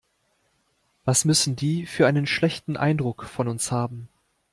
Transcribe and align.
Was 1.05 1.25
müssen 1.25 1.55
die 1.55 1.85
für 1.85 2.07
einen 2.07 2.25
schlechten 2.25 2.75
Eindruck 2.75 3.25
von 3.25 3.47
uns 3.47 3.71
haben. 3.71 4.09